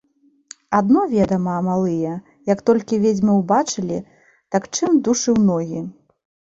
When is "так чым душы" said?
4.51-5.29